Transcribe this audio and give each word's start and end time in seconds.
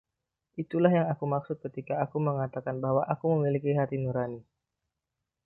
Itulah 0.63 0.89
yang 0.97 1.07
aku 1.13 1.25
maksud 1.33 1.57
ketika 1.65 1.93
aku 2.05 2.17
mengatakan 2.27 2.75
bahwa 2.85 3.03
aku 3.13 3.25
memiliki 3.37 3.71
hati 3.79 3.95
nurani. 4.03 4.41